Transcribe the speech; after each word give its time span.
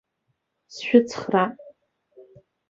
Сшәыцхраап. 0.73 1.53